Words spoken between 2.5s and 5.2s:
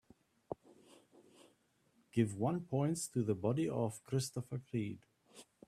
points to The Body of Christopher Creed